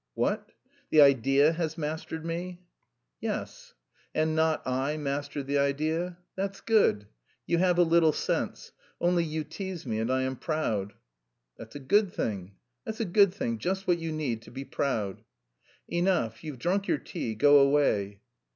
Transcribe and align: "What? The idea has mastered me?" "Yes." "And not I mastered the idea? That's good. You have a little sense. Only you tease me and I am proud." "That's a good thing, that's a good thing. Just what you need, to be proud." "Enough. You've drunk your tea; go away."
"What? 0.15 0.53
The 0.89 0.99
idea 0.99 1.51
has 1.53 1.77
mastered 1.77 2.25
me?" 2.25 2.63
"Yes." 3.19 3.75
"And 4.15 4.35
not 4.35 4.65
I 4.67 4.97
mastered 4.97 5.45
the 5.45 5.59
idea? 5.59 6.17
That's 6.35 6.59
good. 6.59 7.05
You 7.45 7.59
have 7.59 7.77
a 7.77 7.83
little 7.83 8.11
sense. 8.11 8.71
Only 8.99 9.23
you 9.23 9.43
tease 9.43 9.85
me 9.85 9.99
and 9.99 10.09
I 10.11 10.23
am 10.23 10.37
proud." 10.37 10.93
"That's 11.55 11.75
a 11.75 11.79
good 11.79 12.11
thing, 12.13 12.53
that's 12.83 12.99
a 12.99 13.05
good 13.05 13.31
thing. 13.31 13.59
Just 13.59 13.85
what 13.85 13.99
you 13.99 14.11
need, 14.11 14.41
to 14.41 14.49
be 14.49 14.65
proud." 14.65 15.21
"Enough. 15.87 16.43
You've 16.43 16.57
drunk 16.57 16.87
your 16.87 16.97
tea; 16.97 17.35
go 17.35 17.59
away." 17.59 18.21